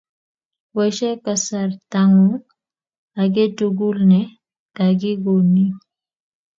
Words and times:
Boise 0.75 1.09
kasartangu 1.23 2.35
aketukul 3.23 3.97
ne 4.11 4.19
kakikoning 4.75 5.75